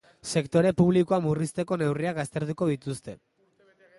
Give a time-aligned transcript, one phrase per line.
[0.37, 3.17] Sektore publikoa murrizteko neurriak aztertuko dituzte.